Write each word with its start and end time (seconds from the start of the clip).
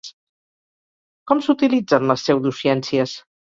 Com 1.31 1.43
s’utilitzen 1.49 2.09
les 2.13 2.25
pseudociències? 2.27 3.15